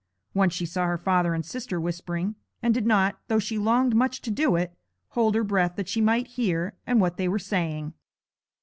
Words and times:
Once 0.33 0.55
she 0.55 0.65
saw 0.65 0.87
her 0.87 0.97
father 0.97 1.35
and 1.35 1.45
sister 1.45 1.79
whispering, 1.79 2.33
and 2.63 2.73
did 2.73 2.87
not, 2.87 3.19
though 3.27 3.37
she 3.37 3.59
longed 3.59 3.95
much 3.95 4.19
to 4.19 4.31
do 4.31 4.55
it, 4.55 4.75
hold 5.09 5.35
her 5.35 5.43
breath 5.43 5.75
that 5.75 5.87
she 5.87 6.01
might 6.01 6.25
hear 6.29 6.73
what 6.87 7.17
they 7.17 7.27
were 7.27 7.37
saying. 7.37 7.93